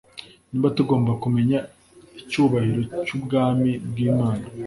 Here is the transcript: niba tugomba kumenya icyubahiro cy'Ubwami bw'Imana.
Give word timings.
niba 0.51 0.67
tugomba 0.77 1.11
kumenya 1.23 1.59
icyubahiro 2.21 2.81
cy'Ubwami 3.05 3.71
bw'Imana. 3.89 4.45